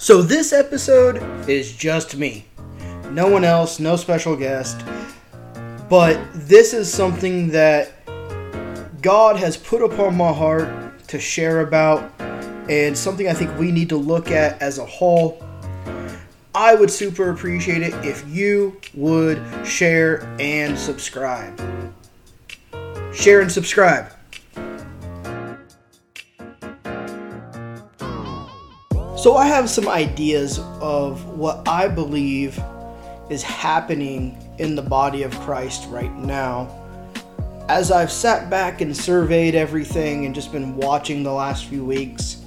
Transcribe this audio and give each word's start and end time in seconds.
So 0.00 0.22
this 0.22 0.54
episode 0.54 1.22
is 1.46 1.76
just 1.76 2.16
me. 2.16 2.46
No 3.10 3.28
one 3.28 3.44
else, 3.44 3.78
no 3.78 3.96
special 3.96 4.34
guest. 4.34 4.80
But 5.90 6.18
this 6.32 6.72
is 6.72 6.90
something 6.90 7.48
that 7.48 7.92
God 9.02 9.36
has 9.36 9.58
put 9.58 9.82
upon 9.82 10.16
my 10.16 10.32
heart 10.32 11.06
to 11.08 11.20
share 11.20 11.60
about 11.60 12.10
and 12.70 12.96
something 12.96 13.28
I 13.28 13.34
think 13.34 13.58
we 13.58 13.70
need 13.70 13.90
to 13.90 13.98
look 13.98 14.30
at 14.30 14.62
as 14.62 14.78
a 14.78 14.86
whole. 14.86 15.44
I 16.54 16.74
would 16.74 16.90
super 16.90 17.28
appreciate 17.28 17.82
it 17.82 17.92
if 18.02 18.26
you 18.26 18.80
would 18.94 19.42
share 19.66 20.22
and 20.40 20.78
subscribe. 20.78 21.60
Share 23.12 23.42
and 23.42 23.52
subscribe. 23.52 24.10
So, 29.20 29.36
I 29.36 29.44
have 29.48 29.68
some 29.68 29.86
ideas 29.86 30.60
of 30.80 31.36
what 31.36 31.68
I 31.68 31.88
believe 31.88 32.58
is 33.28 33.42
happening 33.42 34.42
in 34.56 34.74
the 34.74 34.80
body 34.80 35.24
of 35.24 35.38
Christ 35.40 35.86
right 35.90 36.10
now. 36.16 36.74
As 37.68 37.90
I've 37.90 38.10
sat 38.10 38.48
back 38.48 38.80
and 38.80 38.96
surveyed 38.96 39.54
everything 39.54 40.24
and 40.24 40.34
just 40.34 40.52
been 40.52 40.74
watching 40.74 41.22
the 41.22 41.34
last 41.34 41.66
few 41.66 41.84
weeks, 41.84 42.42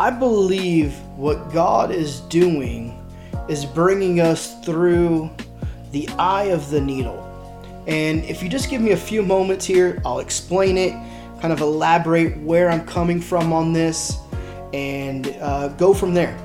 I 0.00 0.10
believe 0.10 0.94
what 1.14 1.52
God 1.52 1.92
is 1.92 2.22
doing 2.22 3.00
is 3.48 3.64
bringing 3.64 4.20
us 4.20 4.60
through 4.64 5.30
the 5.92 6.08
eye 6.18 6.46
of 6.46 6.70
the 6.70 6.80
needle. 6.80 7.24
And 7.86 8.24
if 8.24 8.42
you 8.42 8.48
just 8.48 8.68
give 8.68 8.82
me 8.82 8.90
a 8.90 8.96
few 8.96 9.22
moments 9.22 9.64
here, 9.64 10.02
I'll 10.04 10.18
explain 10.18 10.76
it, 10.76 10.90
kind 11.40 11.52
of 11.52 11.60
elaborate 11.60 12.36
where 12.38 12.68
I'm 12.68 12.84
coming 12.84 13.20
from 13.20 13.52
on 13.52 13.72
this 13.72 14.18
and 14.72 15.26
uh, 15.40 15.68
go 15.68 15.94
from 15.94 16.14
there. 16.14 16.38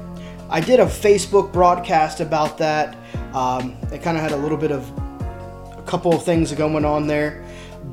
I 0.50 0.62
did 0.62 0.80
a 0.80 0.86
Facebook 0.86 1.52
broadcast 1.52 2.20
about 2.20 2.58
that. 2.60 2.96
Um, 3.34 3.78
it 3.92 4.02
kind 4.02 4.18
of 4.18 4.24
had 4.24 4.32
a 4.32 4.38
little 4.38 4.58
bit 4.58 4.72
of 4.72 4.90
a 5.78 5.84
couple 5.86 6.14
of 6.14 6.24
things 6.24 6.52
going 6.54 6.86
on 6.86 7.08
there, 7.08 7.44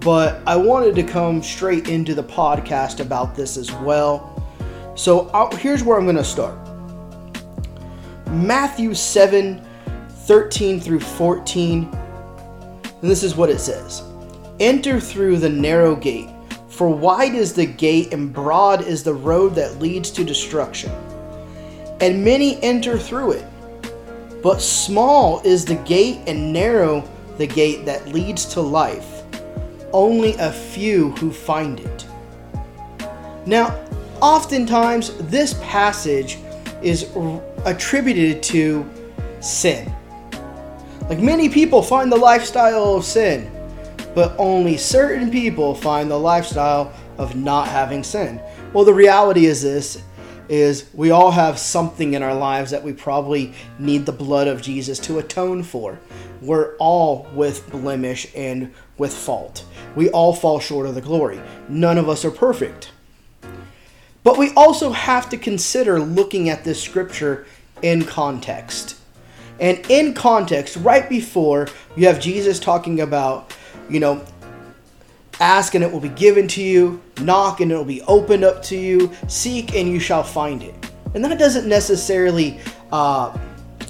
but 0.01 0.41
I 0.47 0.57
wanted 0.57 0.95
to 0.97 1.03
come 1.03 1.43
straight 1.43 1.89
into 1.89 2.15
the 2.15 2.25
podcast 2.25 3.01
about 3.01 3.35
this 3.35 3.57
as 3.57 3.73
well. 3.73 4.29
So 4.95 5.31
I'll, 5.31 5.51
here's 5.57 5.83
where 5.83 5.97
I'm 5.97 6.05
going 6.05 6.17
to 6.17 6.25
start 6.25 6.59
Matthew 8.29 8.95
7 8.95 9.67
13 10.25 10.81
through 10.81 11.01
14. 11.01 11.85
And 12.85 13.11
this 13.11 13.23
is 13.25 13.35
what 13.35 13.51
it 13.51 13.59
says 13.59 14.03
Enter 14.61 15.01
through 15.01 15.39
the 15.39 15.49
narrow 15.49 15.97
gate. 15.97 16.29
For 16.73 16.89
wide 16.89 17.35
is 17.35 17.53
the 17.53 17.67
gate 17.67 18.15
and 18.15 18.33
broad 18.33 18.81
is 18.87 19.03
the 19.05 19.13
road 19.13 19.55
that 19.57 19.79
leads 19.79 20.11
to 20.13 20.25
destruction, 20.25 20.91
and 22.01 22.25
many 22.25 22.61
enter 22.63 22.99
through 22.99 23.33
it. 23.33 23.45
But 24.43 24.63
small 24.63 25.43
is 25.45 25.67
the 25.67 25.75
gate 25.75 26.21
and 26.27 26.51
narrow 26.51 27.07
the 27.37 27.47
gate 27.47 27.85
that 27.85 28.09
leads 28.09 28.47
to 28.55 28.63
life. 28.63 29.23
Only 29.93 30.33
a 30.37 30.51
few 30.51 31.11
who 31.17 31.31
find 31.31 31.79
it. 31.79 32.07
Now, 33.45 33.79
oftentimes 34.23 35.15
this 35.29 35.53
passage 35.63 36.39
is 36.83 37.15
attributed 37.67 38.43
to 38.45 38.89
sin. 39.41 39.95
Like 41.11 41.19
many 41.19 41.51
people 41.51 41.83
find 41.83 42.11
the 42.11 42.17
lifestyle 42.17 42.97
of 42.97 43.05
sin 43.05 43.52
but 44.15 44.35
only 44.39 44.77
certain 44.77 45.31
people 45.31 45.75
find 45.75 46.11
the 46.11 46.19
lifestyle 46.19 46.93
of 47.19 47.37
not 47.37 47.69
having 47.69 48.03
sin. 48.03 48.41
Well, 48.73 48.85
the 48.85 48.95
reality 48.95 49.47
is 49.47 49.63
this 49.63 50.03
is 50.49 50.91
we 50.93 51.11
all 51.11 51.31
have 51.31 51.59
something 51.59 52.15
in 52.15 52.23
our 52.23 52.35
lives 52.35 52.73
that 52.73 52.83
we 52.83 52.93
probably 52.93 53.55
need 53.79 54.05
the 54.05 54.13
blood 54.13 54.49
of 54.49 54.61
Jesus 54.61 54.99
to 54.99 55.19
atone 55.19 55.63
for. 55.63 55.99
We're 56.43 56.77
all 56.77 57.27
with 57.35 57.71
blemish 57.71 58.27
and 58.35 58.73
with 58.99 59.15
fault. 59.15 59.65
We 59.97 60.11
all 60.11 60.35
fall 60.35 60.61
short 60.61 60.87
of 60.87 60.95
the 60.95 61.01
glory. 61.01 61.41
None 61.69 61.97
of 61.97 62.09
us 62.09 62.25
are 62.25 62.31
perfect. 62.31 62.91
But 64.25 64.39
we 64.39 64.53
also 64.55 64.91
have 64.91 65.31
to 65.31 65.37
consider 65.37 66.01
looking 66.01 66.49
at 66.49 66.65
this 66.65 66.83
scripture 66.83 67.47
in 67.81 68.05
context. 68.05 68.97
And 69.59 69.85
in 69.89 70.15
context, 70.15 70.77
right 70.77 71.09
before, 71.09 71.69
you 71.97 72.07
have 72.07 72.21
Jesus 72.21 72.59
talking 72.59 73.01
about 73.01 73.55
you 73.93 74.01
know, 74.01 74.25
ask 75.41 75.75
and 75.75 75.85
it 75.85 75.93
will 75.93 76.01
be 76.01 76.09
given 76.09 76.49
to 76.49 76.63
you, 76.63 77.03
knock 77.21 77.61
and 77.61 77.71
it 77.71 77.77
will 77.77 77.85
be 77.85 78.03
opened 78.03 78.45
up 78.45 78.63
to 78.65 78.77
you, 78.77 79.13
seek 79.29 79.75
and 79.75 79.89
you 79.89 80.01
shall 80.01 80.23
find 80.23 80.63
it. 80.63 80.75
And 81.15 81.25
that 81.25 81.39
doesn't 81.39 81.69
necessarily 81.69 82.59
uh, 82.91 83.37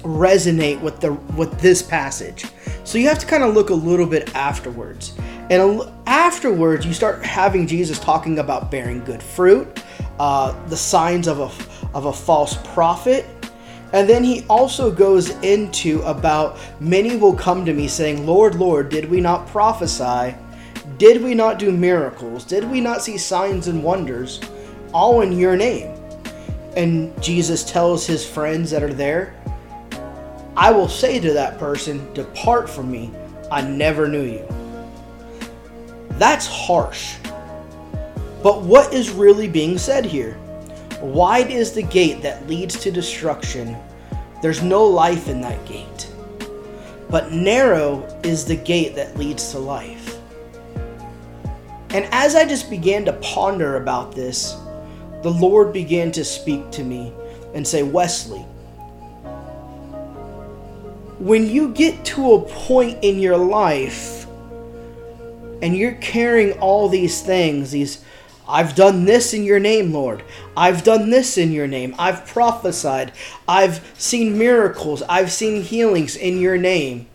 resonate 0.01 0.81
with 0.81 0.99
the 0.99 1.13
with 1.13 1.59
this 1.59 1.81
passage. 1.81 2.45
So 2.83 2.97
you 2.97 3.07
have 3.07 3.19
to 3.19 3.25
kind 3.25 3.43
of 3.43 3.53
look 3.53 3.69
a 3.69 3.75
little 3.75 4.05
bit 4.05 4.35
afterwards. 4.35 5.13
And 5.49 5.81
afterwards, 6.05 6.85
you 6.85 6.93
start 6.93 7.23
having 7.25 7.67
Jesus 7.67 7.99
talking 7.99 8.39
about 8.39 8.71
bearing 8.71 9.03
good 9.03 9.21
fruit, 9.21 9.83
uh, 10.19 10.51
the 10.67 10.77
signs 10.77 11.27
of 11.27 11.39
a 11.39 11.49
of 11.93 12.05
a 12.05 12.13
false 12.13 12.57
prophet, 12.73 13.25
and 13.93 14.09
then 14.09 14.23
he 14.23 14.43
also 14.49 14.91
goes 14.91 15.29
into 15.43 16.01
about 16.01 16.57
many 16.79 17.15
will 17.15 17.35
come 17.35 17.63
to 17.65 17.73
me 17.73 17.87
saying, 17.87 18.25
Lord, 18.25 18.55
Lord, 18.55 18.89
did 18.89 19.07
we 19.07 19.21
not 19.21 19.47
prophesy? 19.47 20.35
Did 20.97 21.21
we 21.21 21.35
not 21.35 21.59
do 21.59 21.71
miracles? 21.71 22.43
Did 22.43 22.63
we 22.69 22.81
not 22.81 23.03
see 23.03 23.19
signs 23.19 23.67
and 23.67 23.83
wonders? 23.83 24.41
All 24.93 25.21
in 25.21 25.31
your 25.31 25.55
name. 25.55 25.95
And 26.75 27.21
Jesus 27.21 27.63
tells 27.63 28.07
his 28.07 28.27
friends 28.27 28.71
that 28.71 28.81
are 28.81 28.93
there, 28.93 29.35
I 30.57 30.71
will 30.71 30.89
say 30.89 31.19
to 31.19 31.33
that 31.33 31.59
person, 31.59 32.11
Depart 32.13 32.67
from 32.67 32.91
me, 32.91 33.11
I 33.51 33.61
never 33.61 34.07
knew 34.07 34.23
you. 34.23 34.47
That's 36.17 36.47
harsh. 36.47 37.17
But 38.41 38.63
what 38.63 38.91
is 38.91 39.11
really 39.11 39.47
being 39.47 39.77
said 39.77 40.03
here? 40.03 40.39
Wide 41.03 41.51
is 41.51 41.73
the 41.73 41.83
gate 41.83 42.21
that 42.21 42.47
leads 42.47 42.79
to 42.79 42.89
destruction. 42.89 43.75
There's 44.41 44.63
no 44.63 44.85
life 44.85 45.27
in 45.27 45.41
that 45.41 45.65
gate. 45.65 46.09
But 47.09 47.33
narrow 47.33 48.07
is 48.23 48.45
the 48.45 48.55
gate 48.55 48.95
that 48.95 49.17
leads 49.17 49.51
to 49.51 49.59
life. 49.59 50.17
And 51.89 52.07
as 52.13 52.35
I 52.35 52.45
just 52.45 52.69
began 52.69 53.03
to 53.03 53.13
ponder 53.13 53.75
about 53.75 54.15
this, 54.15 54.55
the 55.23 55.29
Lord 55.29 55.73
began 55.73 56.09
to 56.13 56.23
speak 56.23 56.71
to 56.71 56.85
me 56.85 57.11
and 57.53 57.67
say, 57.67 57.83
Wesley, 57.83 58.45
when 61.19 61.49
you 61.49 61.73
get 61.73 62.05
to 62.05 62.35
a 62.35 62.41
point 62.43 62.99
in 63.01 63.19
your 63.19 63.37
life 63.37 64.25
and 65.61 65.75
you're 65.75 65.95
carrying 65.95 66.53
all 66.59 66.87
these 66.87 67.21
things, 67.21 67.71
these 67.71 68.05
I've 68.47 68.75
done 68.75 69.05
this 69.05 69.33
in 69.33 69.43
your 69.43 69.59
name, 69.59 69.93
Lord. 69.93 70.23
I've 70.55 70.83
done 70.83 71.09
this 71.09 71.37
in 71.37 71.51
your 71.51 71.67
name. 71.67 71.95
I've 71.97 72.25
prophesied. 72.25 73.13
I've 73.47 73.93
seen 73.97 74.37
miracles. 74.37 75.01
I've 75.03 75.31
seen 75.31 75.61
healings 75.61 76.15
in 76.15 76.39
your 76.39 76.57
name. 76.57 77.07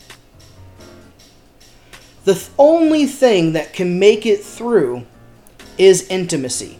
The 2.25 2.35
th- 2.35 2.49
only 2.59 3.07
thing 3.07 3.53
that 3.53 3.73
can 3.73 3.99
make 3.99 4.27
it 4.27 4.43
through 4.43 5.07
is 5.77 6.07
intimacy. 6.09 6.79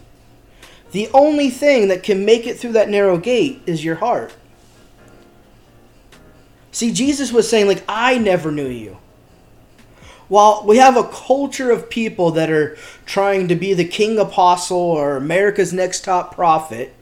The 0.93 1.09
only 1.13 1.51
thing 1.51 1.89
that 1.89 2.03
can 2.03 2.25
make 2.25 2.47
it 2.47 2.59
through 2.59 2.73
that 2.73 2.89
narrow 2.89 3.19
gate 3.19 3.61
is 3.67 3.85
your 3.85 3.97
heart. 3.97 4.35
See, 6.73 6.93
Jesus 6.93 7.33
was 7.33 7.49
saying, 7.49 7.67
like, 7.67 7.85
I 7.89 8.19
never 8.19 8.51
knew 8.51 8.69
you 8.69 8.99
while 10.29 10.63
we 10.67 10.77
have 10.77 10.97
a 10.97 11.05
culture 11.05 11.71
of 11.71 11.91
people 11.91 12.31
that 12.33 12.51
are 12.51 12.77
trying 13.07 13.49
to 13.49 13.55
be 13.55 13.73
the 13.75 13.85
king 13.85 14.19
apostle 14.19 14.79
or 14.79 15.17
America's 15.17 15.73
next 15.73 16.05
top 16.05 16.35
prophet, 16.35 16.95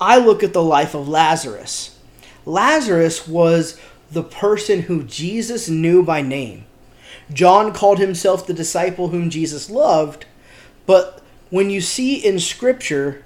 I 0.00 0.18
look 0.18 0.42
at 0.42 0.52
the 0.52 0.62
life 0.62 0.94
of 0.94 1.08
Lazarus. 1.08 1.98
Lazarus 2.46 3.28
was 3.28 3.78
the 4.10 4.22
person 4.22 4.82
who 4.82 5.04
Jesus 5.04 5.68
knew 5.68 6.02
by 6.02 6.22
name. 6.22 6.64
John 7.32 7.74
called 7.74 7.98
himself 7.98 8.46
the 8.46 8.54
disciple 8.54 9.08
whom 9.08 9.28
Jesus 9.28 9.68
loved, 9.68 10.24
but 10.86 11.22
when 11.50 11.68
you 11.68 11.82
see 11.82 12.14
in 12.14 12.38
Scripture, 12.38 13.24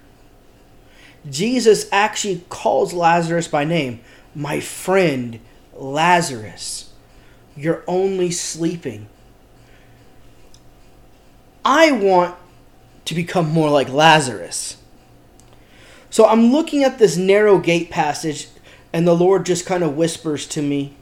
Jesus 1.29 1.89
actually 1.93 2.45
calls 2.49 2.93
Lazarus 2.93 3.47
by 3.47 3.63
name, 3.65 4.01
my 4.35 4.59
friend 4.59 5.39
Lazarus. 5.73 6.92
You're 7.57 7.85
only 7.87 8.31
sleeping. 8.31 9.09
I 11.65 11.93
want 11.93 12.35
to 13.05 13.15
become 13.15 13.49
more 13.49 13.71
like 13.71 13.89
Lazarus. 13.89 14.77
So 16.11 16.27
I'm 16.27 16.53
looking 16.53 16.85
at 16.85 16.99
this 16.99 17.17
narrow 17.17 17.59
gate 17.59 17.91
passage, 17.91 18.49
and 18.93 19.07
the 19.07 19.15
Lord 19.15 19.47
just 19.47 19.65
kind 19.65 19.83
of 19.83 19.97
whispers 19.97 20.47
to 20.49 20.63
me, 20.63 20.95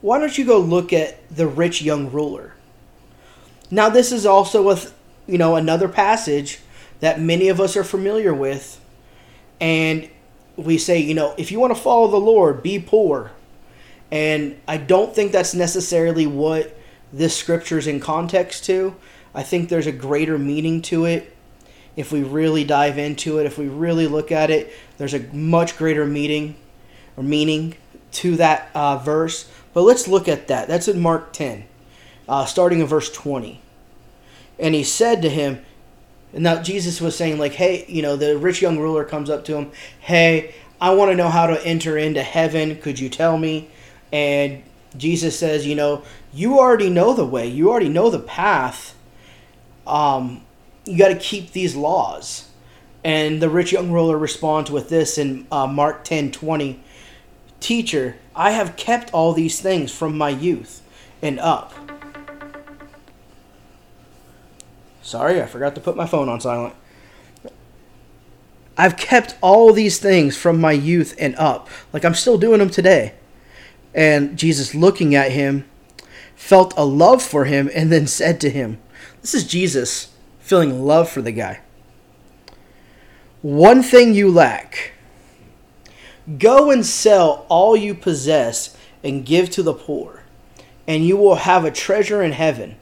Why 0.00 0.18
don't 0.18 0.36
you 0.36 0.44
go 0.44 0.58
look 0.58 0.92
at 0.92 1.28
the 1.34 1.46
rich 1.46 1.82
young 1.82 2.10
ruler? 2.10 2.54
Now, 3.70 3.88
this 3.88 4.12
is 4.12 4.24
also 4.24 4.70
a, 4.70 4.80
you 5.26 5.38
know, 5.38 5.56
another 5.56 5.88
passage 5.88 6.60
that 7.00 7.20
many 7.20 7.48
of 7.48 7.60
us 7.60 7.76
are 7.76 7.84
familiar 7.84 8.32
with, 8.32 8.80
and 9.60 10.08
we 10.56 10.78
say, 10.78 10.98
you 10.98 11.14
know, 11.14 11.34
if 11.36 11.50
you 11.50 11.58
want 11.58 11.74
to 11.74 11.80
follow 11.80 12.08
the 12.08 12.16
Lord, 12.16 12.62
be 12.62 12.78
poor. 12.78 13.32
And 14.10 14.60
I 14.68 14.76
don't 14.76 15.14
think 15.14 15.32
that's 15.32 15.54
necessarily 15.54 16.26
what 16.26 16.76
this 17.12 17.36
scripture 17.36 17.78
is 17.78 17.86
in 17.86 18.00
context 18.00 18.64
to. 18.66 18.94
I 19.34 19.42
think 19.42 19.68
there's 19.68 19.86
a 19.86 19.92
greater 19.92 20.38
meaning 20.38 20.82
to 20.82 21.04
it. 21.04 21.34
If 21.96 22.12
we 22.12 22.22
really 22.22 22.64
dive 22.64 22.98
into 22.98 23.38
it, 23.38 23.46
if 23.46 23.58
we 23.58 23.68
really 23.68 24.06
look 24.06 24.30
at 24.30 24.50
it, 24.50 24.72
there's 24.98 25.14
a 25.14 25.20
much 25.32 25.76
greater 25.76 26.06
meaning 26.06 26.56
or 27.16 27.22
meaning 27.22 27.74
to 28.12 28.36
that 28.36 28.70
uh, 28.74 28.98
verse. 28.98 29.50
But 29.72 29.82
let's 29.82 30.06
look 30.06 30.28
at 30.28 30.48
that. 30.48 30.68
That's 30.68 30.88
in 30.88 31.00
Mark 31.00 31.32
10, 31.32 31.64
uh, 32.28 32.44
starting 32.44 32.80
in 32.80 32.86
verse 32.86 33.10
20. 33.10 33.60
And 34.58 34.74
he 34.74 34.84
said 34.84 35.22
to 35.22 35.28
him, 35.28 35.64
and 36.32 36.42
now 36.42 36.62
Jesus 36.62 37.00
was 37.00 37.16
saying, 37.16 37.38
like, 37.38 37.52
hey, 37.52 37.84
you 37.88 38.02
know, 38.02 38.16
the 38.16 38.36
rich 38.36 38.60
young 38.60 38.78
ruler 38.78 39.04
comes 39.04 39.30
up 39.30 39.44
to 39.46 39.56
him, 39.56 39.70
hey, 40.00 40.54
I 40.80 40.94
want 40.94 41.10
to 41.10 41.16
know 41.16 41.28
how 41.28 41.46
to 41.46 41.66
enter 41.66 41.96
into 41.96 42.22
heaven. 42.22 42.76
Could 42.76 42.98
you 42.98 43.08
tell 43.08 43.38
me? 43.38 43.70
And 44.12 44.62
Jesus 44.96 45.38
says, 45.38 45.66
you 45.66 45.74
know, 45.74 46.02
you 46.32 46.58
already 46.58 46.90
know 46.90 47.14
the 47.14 47.24
way, 47.24 47.46
you 47.46 47.70
already 47.70 47.88
know 47.88 48.10
the 48.10 48.18
path. 48.18 48.94
Um, 49.86 50.42
you 50.84 50.98
got 50.98 51.08
to 51.08 51.16
keep 51.16 51.52
these 51.52 51.76
laws. 51.76 52.48
And 53.04 53.40
the 53.40 53.48
rich 53.48 53.72
young 53.72 53.92
ruler 53.92 54.18
responds 54.18 54.70
with 54.70 54.88
this 54.88 55.16
in 55.16 55.46
uh, 55.52 55.66
Mark 55.66 56.04
10 56.04 56.32
20. 56.32 56.82
Teacher, 57.60 58.16
I 58.34 58.50
have 58.50 58.76
kept 58.76 59.12
all 59.14 59.32
these 59.32 59.60
things 59.60 59.92
from 59.92 60.18
my 60.18 60.28
youth 60.28 60.82
and 61.22 61.38
up. 61.38 61.72
Sorry, 65.02 65.40
I 65.40 65.46
forgot 65.46 65.74
to 65.76 65.80
put 65.80 65.96
my 65.96 66.06
phone 66.06 66.28
on 66.28 66.40
silent. 66.40 66.74
I've 68.76 68.96
kept 68.96 69.36
all 69.40 69.72
these 69.72 69.98
things 69.98 70.36
from 70.36 70.60
my 70.60 70.72
youth 70.72 71.14
and 71.18 71.34
up. 71.36 71.68
Like 71.92 72.04
I'm 72.04 72.14
still 72.14 72.38
doing 72.38 72.58
them 72.58 72.70
today. 72.70 73.14
And 73.96 74.38
Jesus, 74.38 74.76
looking 74.76 75.16
at 75.16 75.32
him, 75.32 75.68
felt 76.36 76.72
a 76.76 76.84
love 76.84 77.20
for 77.20 77.46
him 77.46 77.68
and 77.74 77.90
then 77.90 78.06
said 78.06 78.40
to 78.42 78.50
him, 78.50 78.78
This 79.22 79.34
is 79.34 79.44
Jesus 79.44 80.12
feeling 80.38 80.84
love 80.84 81.10
for 81.10 81.20
the 81.20 81.32
guy. 81.32 81.62
One 83.42 83.82
thing 83.82 84.14
you 84.14 84.30
lack. 84.30 84.92
Go 86.38 86.70
and 86.70 86.86
sell 86.86 87.46
all 87.48 87.76
you 87.76 87.94
possess 87.94 88.76
and 89.02 89.26
give 89.26 89.50
to 89.50 89.62
the 89.64 89.74
poor, 89.74 90.22
and 90.86 91.04
you 91.04 91.16
will 91.16 91.36
have 91.36 91.64
a 91.64 91.70
treasure 91.72 92.22
in 92.22 92.32
heaven 92.32 92.76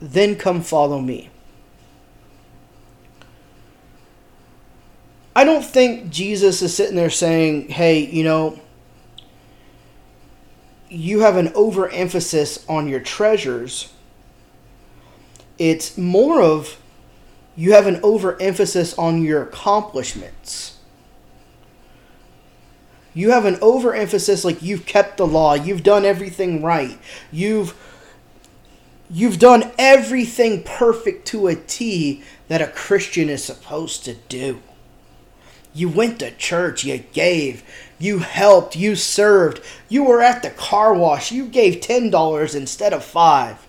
then 0.00 0.36
come 0.36 0.62
follow 0.62 0.98
me. 1.00 1.30
I 5.36 5.44
don't 5.44 5.64
think 5.64 6.10
Jesus 6.10 6.60
is 6.62 6.74
sitting 6.74 6.96
there 6.96 7.10
saying, 7.10 7.68
hey, 7.68 8.00
you 8.00 8.24
know, 8.24 8.58
you 10.90 11.20
have 11.20 11.36
an 11.36 11.52
overemphasis 11.54 12.64
on 12.68 12.88
your 12.88 13.00
treasures. 13.00 13.92
It's 15.58 15.96
more 15.96 16.42
of 16.42 16.78
you 17.56 17.72
have 17.72 17.86
an 17.86 18.00
overemphasis 18.02 18.96
on 18.98 19.22
your 19.22 19.42
accomplishments. 19.42 20.78
You 23.14 23.30
have 23.30 23.44
an 23.44 23.58
overemphasis 23.60 24.44
like 24.44 24.62
you've 24.62 24.86
kept 24.86 25.16
the 25.16 25.26
law, 25.26 25.54
you've 25.54 25.82
done 25.82 26.04
everything 26.04 26.62
right, 26.62 26.98
you've 27.32 27.74
You've 29.12 29.40
done 29.40 29.72
everything 29.76 30.62
perfect 30.62 31.26
to 31.28 31.48
a 31.48 31.56
T 31.56 32.22
that 32.46 32.62
a 32.62 32.68
Christian 32.68 33.28
is 33.28 33.42
supposed 33.42 34.04
to 34.04 34.14
do. 34.14 34.62
You 35.72 35.88
went 35.88 36.18
to 36.18 36.30
church, 36.32 36.84
you 36.84 36.98
gave, 37.12 37.62
you 37.98 38.18
helped, 38.18 38.76
you 38.76 38.96
served, 38.96 39.62
you 39.88 40.04
were 40.04 40.20
at 40.20 40.42
the 40.42 40.50
car 40.50 40.92
wash, 40.92 41.30
you 41.30 41.46
gave 41.46 41.80
$10 41.80 42.54
instead 42.54 42.92
of 42.92 43.04
5. 43.04 43.66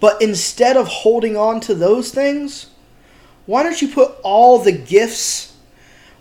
But 0.00 0.20
instead 0.20 0.76
of 0.76 0.88
holding 0.88 1.36
on 1.36 1.60
to 1.60 1.74
those 1.74 2.10
things, 2.10 2.66
why 3.46 3.62
don't 3.62 3.80
you 3.80 3.88
put 3.88 4.16
all 4.22 4.58
the 4.58 4.72
gifts, 4.72 5.56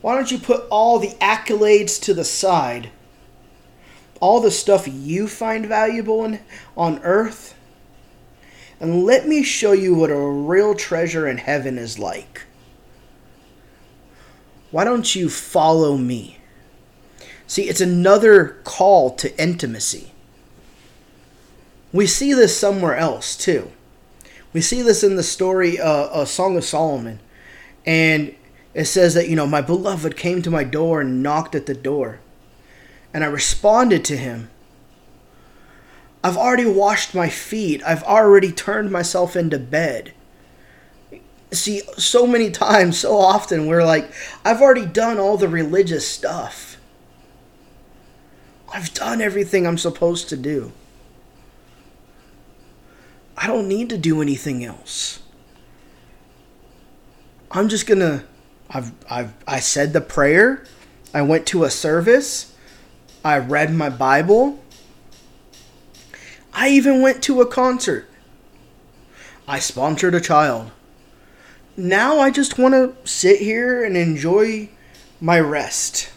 why 0.02 0.16
don't 0.16 0.32
you 0.32 0.38
put 0.38 0.66
all 0.70 1.00
the 1.00 1.16
accolades 1.20 2.02
to 2.04 2.14
the 2.14 2.24
side 2.24 2.92
all 4.20 4.40
the 4.40 4.52
stuff 4.52 4.88
you 4.88 5.28
find 5.28 5.66
valuable 5.66 6.24
in, 6.26 6.40
on 6.76 7.00
earth, 7.04 7.55
and 8.80 9.04
let 9.04 9.28
me 9.28 9.44
show 9.44 9.72
you 9.72 9.96
what 9.96 10.10
a 10.10 10.18
real 10.18 10.76
treasure 10.76 11.28
in 11.28 11.38
heaven 11.38 11.78
is 11.78 11.98
like. 11.98 12.44
Why 14.72 14.84
don't 14.84 15.16
you 15.16 15.30
follow 15.30 15.98
me? 15.98 16.40
See, 17.48 17.64
it's 17.64 17.82
another 17.82 18.58
call 18.64 19.12
to 19.16 19.42
intimacy. 19.42 20.12
We 21.94 22.08
see 22.08 22.34
this 22.34 22.58
somewhere 22.58 22.96
else 22.96 23.38
too. 23.38 23.72
We 24.52 24.62
see 24.62 24.82
this 24.82 25.04
in 25.04 25.16
the 25.16 25.24
story, 25.24 25.80
uh, 25.80 26.22
a 26.22 26.26
Song 26.26 26.58
of 26.58 26.64
Solomon, 26.64 27.20
and 27.86 28.36
it 28.74 28.86
says 28.86 29.14
that 29.14 29.30
you 29.30 29.36
know 29.36 29.48
my 29.48 29.62
beloved 29.62 30.18
came 30.18 30.42
to 30.42 30.52
my 30.52 30.64
door 30.64 31.02
and 31.02 31.24
knocked 31.24 31.56
at 31.56 31.66
the 31.66 31.74
door 31.74 32.20
and 33.16 33.24
I 33.24 33.28
responded 33.28 34.04
to 34.06 34.18
him. 34.18 34.50
I've 36.26 36.38
already 36.38 36.66
washed 36.66 37.14
my 37.14 37.30
feet. 37.30 37.84
I've 37.86 38.02
already 38.02 38.52
turned 38.52 38.90
myself 38.90 39.36
into 39.36 39.60
bed. 39.60 40.12
See, 41.52 41.82
so 42.00 42.26
many 42.26 42.50
times, 42.50 42.98
so 42.98 43.16
often, 43.16 43.68
we're 43.68 43.86
like, 43.86 44.12
I've 44.44 44.60
already 44.60 44.88
done 44.88 45.20
all 45.20 45.38
the 45.38 45.48
religious 45.48 46.08
stuff. 46.08 46.78
I've 48.74 48.92
done 48.96 49.22
everything 49.22 49.68
I'm 49.68 49.78
supposed 49.78 50.28
to 50.30 50.36
do. 50.36 50.72
I 53.38 53.46
don't 53.46 53.68
need 53.68 53.92
to 53.92 53.98
do 53.98 54.20
anything 54.20 54.66
else. 54.66 55.22
I'm 57.52 57.70
just 57.70 57.86
gonna. 57.86 58.26
I've 58.72 58.94
I've 59.08 59.34
I 59.48 59.60
said 59.60 59.94
the 59.94 60.02
prayer. 60.02 60.66
I 61.14 61.22
went 61.22 61.46
to 61.48 61.66
a 61.66 61.70
service. 61.70 62.56
I 63.24 63.38
read 63.38 63.72
my 63.72 63.92
Bible. 63.92 64.60
I 66.56 66.70
even 66.70 67.02
went 67.02 67.22
to 67.24 67.42
a 67.42 67.46
concert. 67.46 68.08
I 69.46 69.60
sponsored 69.60 70.16
a 70.16 70.22
child. 70.22 70.72
Now 71.76 72.20
I 72.20 72.32
just 72.32 72.58
want 72.58 72.74
to 72.74 72.96
sit 73.08 73.42
here 73.42 73.84
and 73.84 73.98
enjoy 73.98 74.70
my 75.20 75.38
rest. 75.38 76.10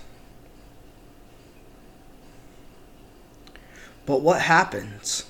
But 4.07 4.21
what 4.21 4.43
happens? 4.43 5.29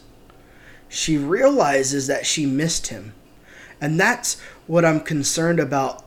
She 0.90 1.16
realizes 1.16 2.06
that 2.06 2.26
she 2.26 2.44
missed 2.44 2.88
him. 2.88 3.14
And 3.80 3.98
that's 3.98 4.38
what 4.66 4.84
I'm 4.84 5.00
concerned 5.00 5.58
about 5.58 6.04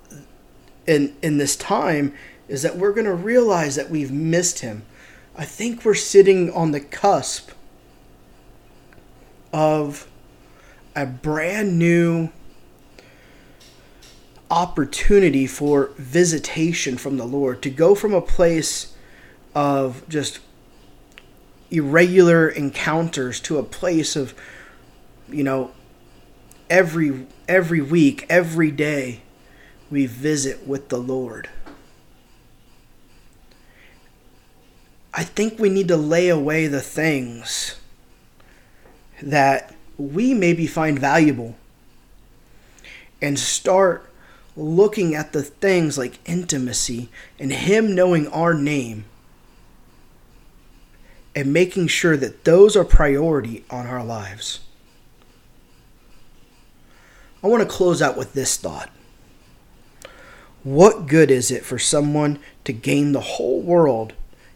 in 0.86 1.16
in 1.24 1.38
this 1.38 1.56
time 1.56 2.14
is 2.48 2.62
that 2.62 2.78
we're 2.78 2.94
going 2.94 3.06
to 3.06 3.14
realize 3.14 3.76
that 3.76 3.90
we've 3.90 4.12
missed 4.12 4.60
him. 4.60 4.84
I 5.36 5.46
think 5.46 5.84
we're 5.84 5.96
sitting 5.96 6.52
on 6.52 6.72
the 6.72 6.80
cusp 6.80 7.52
of 9.54 10.08
a 10.96 11.06
brand 11.06 11.78
new 11.78 12.30
opportunity 14.50 15.48
for 15.48 15.92
visitation 15.98 16.98
from 16.98 17.18
the 17.18 17.26
Lord 17.26 17.62
to 17.62 17.70
go 17.70 17.96
from 17.96 18.14
a 18.14 18.22
place 18.22 18.94
of 19.56 20.08
just 20.10 20.40
irregular 21.70 22.50
encounters 22.50 23.40
to 23.40 23.58
a 23.58 23.64
place 23.64 24.18
of 24.18 24.34
you 25.30 25.44
know 25.44 25.72
every 26.70 27.26
every 27.48 27.82
week 27.82 28.26
every 28.30 28.72
day 28.72 29.22
we 29.90 30.06
visit 30.06 30.68
with 30.68 30.90
the 30.90 30.98
Lord. 30.98 31.50
I 35.14 35.24
think 35.24 35.60
we 35.60 35.70
need 35.70 35.90
to 35.90 35.98
lay 35.98 36.30
away 36.30 36.68
the 36.68 36.82
things 36.82 37.81
that 39.22 39.74
we 39.98 40.34
maybe 40.34 40.68
find 40.68 41.00
valuable 41.00 41.56
and 43.22 43.38
start 43.38 44.10
looking 44.56 45.16
at 45.16 45.34
the 45.34 45.44
things 45.44 45.98
like 45.98 46.20
intimacy 46.26 47.10
and 47.40 47.52
Him 47.52 47.96
knowing 47.96 48.28
our 48.28 48.54
name 48.54 49.06
and 51.36 51.54
making 51.54 51.88
sure 51.88 52.18
that 52.18 52.44
those 52.44 52.76
are 52.76 52.84
priority 52.84 53.64
on 53.70 53.88
our 53.88 54.04
lives. 54.04 54.60
I 57.44 57.48
want 57.48 57.64
to 57.64 57.70
close 57.70 58.02
out 58.02 58.18
with 58.18 58.34
this 58.34 58.58
thought. 58.58 58.90
What 60.64 61.08
good 61.08 61.32
is 61.32 61.50
it 61.50 61.66
for 61.66 61.80
someone 61.80 62.40
to 62.66 62.74
gain 62.74 63.14
the 63.14 63.22
whole 63.22 63.62
world 63.62 64.14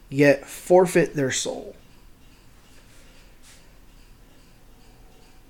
yet 0.10 0.48
forfeit 0.48 1.14
their 1.16 1.32
soul. 1.32 1.76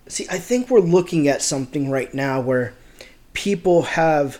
See, 0.07 0.27
I 0.29 0.37
think 0.37 0.69
we're 0.69 0.79
looking 0.79 1.27
at 1.27 1.41
something 1.41 1.89
right 1.89 2.13
now 2.13 2.39
where 2.39 2.73
people 3.33 3.83
have 3.83 4.39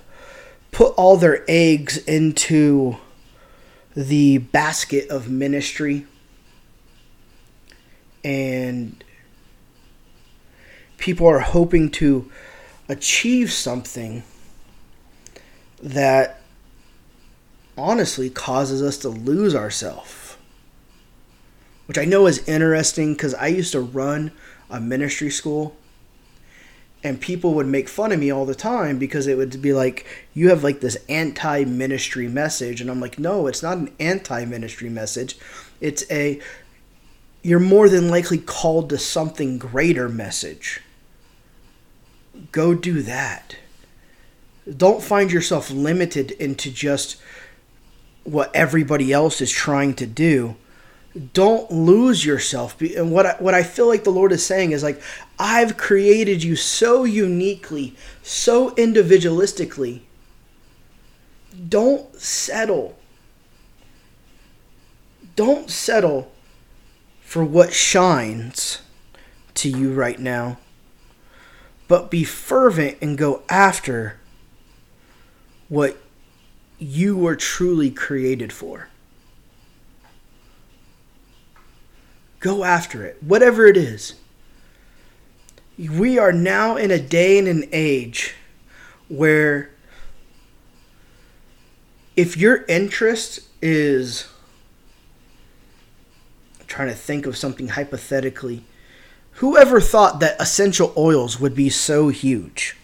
put 0.72 0.94
all 0.96 1.18
their 1.18 1.44
eggs 1.48 1.98
into 1.98 2.98
the 3.96 4.38
basket 4.40 5.10
of 5.10 5.30
ministry 5.30 6.06
and 8.24 9.04
people 10.98 11.28
are 11.28 11.40
hoping 11.40 11.90
to 11.92 12.30
achieve 12.90 13.52
something 13.52 14.24
that 15.82 16.42
honestly 17.78 18.30
causes 18.30 18.82
us 18.82 18.98
to 18.98 19.10
lose 19.10 19.56
ourselves. 19.56 20.38
Which 21.86 21.98
I 21.98 22.06
know 22.06 22.26
is 22.26 22.48
interesting 22.48 23.14
because 23.14 23.36
I 23.36 23.48
used 23.48 23.72
to 23.74 23.80
run 23.80 24.32
a 24.70 24.80
ministry 24.80 25.30
school 25.30 25.76
and 27.04 27.22
people 27.22 27.54
would 27.54 27.68
make 27.68 27.88
fun 27.88 28.12
of 28.12 28.20
me 28.20 28.32
all 28.32 28.46
the 28.46 28.56
time 28.56 28.98
because 28.98 29.28
it 29.28 29.38
would 29.38 29.62
be 29.62 29.74
like 29.74 30.06
you 30.34 30.50
have 30.50 30.64
like 30.64 30.80
this 30.82 30.98
anti-ministry 31.08 32.28
message 32.28 32.82
and 32.82 32.90
i'm 32.90 33.00
like 33.00 33.20
no 33.20 33.46
it's 33.48 33.62
not 33.62 33.78
an 33.78 33.94
anti-ministry 34.00 34.90
message. 34.90 35.38
It's 35.82 36.10
a 36.10 36.40
you're 37.42 37.60
more 37.60 37.90
than 37.90 38.10
likely 38.10 38.40
called 38.40 38.90
to 38.90 38.98
something 38.98 39.60
greater 39.60 40.10
message. 40.10 40.82
Go 42.52 42.74
do 42.74 43.04
that. 43.04 43.58
Don't 44.76 45.04
find 45.04 45.32
yourself 45.32 45.70
limited 45.70 46.32
into 46.32 46.72
just 46.72 47.18
what 48.24 48.50
everybody 48.56 49.14
else 49.14 49.42
is 49.42 49.52
trying 49.52 49.94
to 49.94 50.08
do 50.08 50.56
don't 51.34 51.72
lose 51.72 52.26
yourself. 52.26 52.80
And 52.82 53.12
what 53.12 53.26
I, 53.26 53.36
what 53.40 53.54
I 53.54 53.64
feel 53.64 53.88
like 53.88 54.04
the 54.04 54.12
lord 54.12 54.32
is 54.32 54.46
saying 54.46 54.72
is 54.72 54.84
like 54.84 55.02
i've 55.40 55.78
created 55.78 56.44
you 56.44 56.56
so 56.56 57.04
uniquely 57.04 57.96
so 58.26 58.72
individualistically. 58.72 60.02
Don't 61.70 62.14
settle. 62.20 62.98
Don't 65.36 65.70
settle 65.70 66.32
for 67.22 67.44
what 67.44 67.72
shines 67.72 68.82
to 69.54 69.70
you 69.70 69.94
right 69.94 70.20
now 70.20 70.58
but 71.88 72.10
be 72.10 72.24
fervent 72.24 72.98
and 73.00 73.18
go 73.18 73.44
after 73.48 74.20
what 75.70 75.98
you 76.80 77.16
were 77.16 77.36
truly 77.36 77.90
created 77.92 78.52
for 78.52 78.90
Go 82.46 82.64
after 82.64 83.04
it, 83.04 83.18
whatever 83.24 83.66
it 83.66 83.76
is. 83.76 84.14
We 85.80 86.20
are 86.20 86.32
now 86.32 86.78
in 86.78 86.92
a 86.92 87.00
day 87.00 87.40
and 87.40 87.48
an 87.48 87.68
age 87.72 88.36
where 89.10 89.72
if 92.16 92.38
your 92.38 92.64
interest 92.66 93.40
is 93.64 94.28
trying 96.68 96.90
to 96.90 96.94
think 96.94 97.26
of 97.26 97.36
something 97.36 97.70
hypothetically 97.70 98.64
whoever 99.32 99.82
thought 99.82 100.20
that 100.20 100.40
essential 100.40 100.94
oils 100.96 101.40
would 101.40 101.56
be 101.56 101.72
so 101.72 102.10
huge 102.10 102.78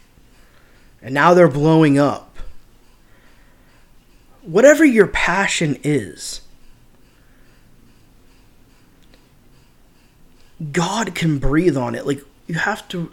and 1.04 1.14
now 1.14 1.36
they're 1.36 1.48
blowing 1.48 2.00
up 2.00 2.36
whatever 4.42 4.84
your 4.84 5.06
passion 5.08 5.78
is 5.84 6.42
God 10.72 11.16
can 11.16 11.40
breathe 11.40 11.78
on 11.78 11.96
it. 11.96 12.06
Like 12.06 12.24
you 12.48 12.56
have 12.56 12.88
to 12.90 13.12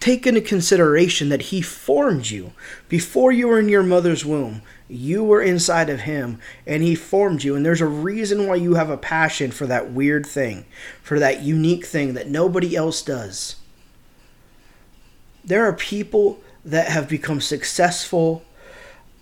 take 0.00 0.26
into 0.26 0.40
consideration 0.40 1.28
that 1.28 1.42
he 1.42 1.60
formed 1.60 2.30
you 2.30 2.52
before 2.88 3.30
you 3.30 3.46
were 3.46 3.60
in 3.60 3.68
your 3.68 3.82
mother's 3.82 4.24
womb. 4.24 4.62
You 4.88 5.22
were 5.22 5.42
inside 5.42 5.90
of 5.90 6.00
him 6.00 6.40
and 6.66 6.82
he 6.82 6.94
formed 6.94 7.44
you 7.44 7.54
and 7.54 7.64
there's 7.64 7.82
a 7.82 7.86
reason 7.86 8.46
why 8.46 8.56
you 8.56 8.74
have 8.74 8.90
a 8.90 8.96
passion 8.96 9.50
for 9.50 9.66
that 9.66 9.92
weird 9.92 10.26
thing, 10.26 10.64
for 11.02 11.18
that 11.18 11.42
unique 11.42 11.84
thing 11.84 12.14
that 12.14 12.28
nobody 12.28 12.74
else 12.74 13.02
does. 13.02 13.56
There 15.44 15.64
are 15.64 15.72
people 15.72 16.40
that 16.64 16.88
have 16.88 17.08
become 17.08 17.40
successful 17.40 18.42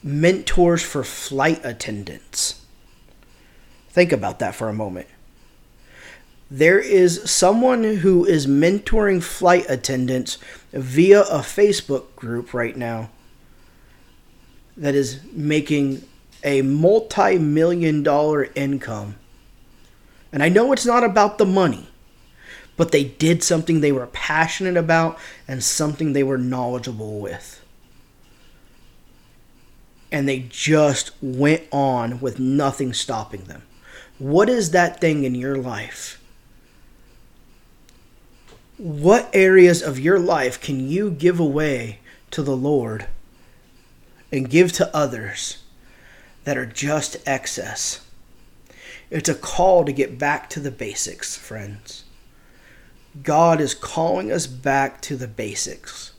mentors 0.03 0.83
for 0.83 1.05
flight 1.05 1.61
attendants. 1.65 2.65
Think 3.91 4.13
about 4.13 4.39
that 4.39 4.55
for 4.55 4.69
a 4.69 4.75
moment 4.75 5.09
there 6.50 6.78
is 6.78 7.31
someone 7.31 7.85
who 7.85 8.25
is 8.25 8.47
mentoring 8.47 9.23
flight 9.23 9.67
attendants 9.69 10.38
via 10.73 11.23
a 11.23 11.40
Facebook 11.40 12.14
group 12.17 12.55
right 12.55 12.76
now 12.76 13.11
that 14.76 14.95
is 14.95 15.21
making 15.33 16.02
a 16.43 16.62
multi 16.62 17.38
million 17.38 18.02
dollar 18.02 18.49
income. 18.55 19.17
And 20.33 20.43
I 20.43 20.49
know 20.49 20.73
it's 20.73 20.87
not 20.87 21.05
about 21.05 21.38
the 21.38 21.47
money, 21.47 21.88
but 22.76 22.93
they 22.93 23.05
did 23.05 23.43
something 23.43 23.81
they 23.81 23.93
were 23.93 24.07
passionate 24.07 24.76
about 24.76 25.19
and 25.47 25.62
something 25.62 26.12
they 26.12 26.23
were 26.23 26.38
knowledgeable 26.38 27.19
with. 27.19 27.62
And 30.11 30.26
they 30.26 30.47
just 30.49 31.11
went 31.21 31.64
on 31.71 32.21
with 32.21 32.38
nothing 32.38 32.95
stopping 32.95 33.45
them. 33.45 33.62
What 34.19 34.49
is 34.49 34.71
that 34.71 35.00
thing 35.00 35.25
in 35.25 35.35
your 35.35 35.57
life? 35.57 36.23
What 38.79 39.29
areas 39.33 39.83
of 39.83 39.99
your 39.99 40.21
life 40.21 40.61
can 40.61 40.89
you 40.89 41.11
give 41.11 41.41
away 41.41 41.99
to 42.31 42.43
the 42.43 42.57
Lord 42.57 43.07
and 44.31 44.49
give 44.49 44.73
to 44.75 44.97
others 44.97 45.59
that 46.45 46.57
are 46.57 46.67
just 46.67 47.17
excess? 47.27 48.07
It's 49.11 49.29
a 49.29 49.35
call 49.35 49.85
to 49.85 49.93
get 49.93 50.19
back 50.19 50.49
to 50.51 50.61
the 50.61 50.71
basics, 50.71 51.37
friends. 51.37 52.05
God 53.23 53.61
is 53.61 53.75
calling 53.75 54.31
us 54.31 54.47
back 54.47 55.01
to 55.03 55.17
the 55.17 55.29
basics 55.29 56.13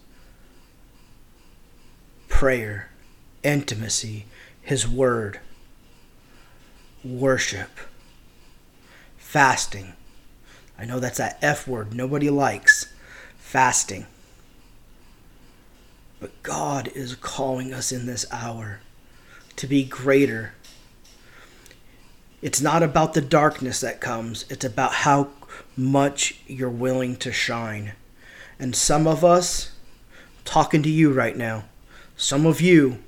prayer, 2.28 2.90
intimacy, 3.44 4.26
His 4.62 4.88
Word, 4.88 5.40
worship, 7.04 7.70
fasting 9.18 9.94
I 10.80 10.86
know 10.86 11.00
that's 11.00 11.18
that 11.18 11.38
F 11.42 11.68
word 11.68 11.94
nobody 11.94 12.30
likes 12.30 12.94
fasting. 13.38 14.06
But 16.22 16.42
God 16.42 16.90
is 16.96 17.16
calling 17.16 17.74
us 17.74 17.92
in 17.92 18.06
this 18.06 18.26
hour 18.32 18.80
to 19.58 19.68
be 19.68 19.84
greater. 19.84 20.54
It's 22.42 22.62
not 22.62 22.82
about 22.82 23.14
the 23.14 23.22
darkness 23.22 23.82
that 23.82 24.00
comes, 24.00 24.46
it's 24.50 24.64
about 24.64 24.94
how 24.94 25.30
much 25.76 26.40
you're 26.48 26.70
willing 26.70 27.18
to 27.18 27.32
shine. 27.34 27.94
And 28.58 28.76
some 28.76 29.06
of 29.06 29.26
us, 29.26 29.72
talking 30.46 30.82
to 30.84 30.90
you 30.90 31.12
right 31.12 31.36
now, 31.36 31.66
some 32.16 32.46
of 32.46 32.62
you 32.62 33.00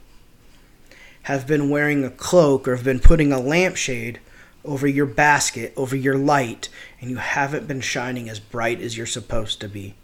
have 1.23 1.47
been 1.47 1.69
wearing 1.69 2.03
a 2.03 2.09
cloak 2.09 2.67
or 2.67 2.75
have 2.75 2.85
been 2.85 2.99
putting 2.99 3.31
a 3.31 3.39
lampshade 3.39 4.19
over 4.63 4.87
your 4.87 5.05
basket, 5.05 5.73
over 5.75 5.95
your 5.95 6.17
light, 6.17 6.69
and 6.99 7.09
you 7.09 7.17
haven't 7.17 7.67
been 7.67 7.81
shining 7.81 8.29
as 8.29 8.39
bright 8.39 8.81
as 8.81 8.97
you're 8.97 9.05
supposed 9.05 9.59
to 9.61 9.67
be. 9.67 9.95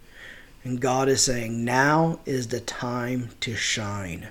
And 0.63 0.81
God 0.81 1.07
is 1.07 1.21
saying, 1.21 1.63
now 1.63 2.19
is 2.25 2.47
the 2.47 2.59
time 2.59 3.29
to 3.41 3.55
shine. 3.55 4.29